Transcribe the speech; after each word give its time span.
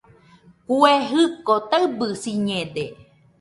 Kue 0.65 0.91
jɨko 1.09 1.53
taɨbɨsiñede 1.69 2.83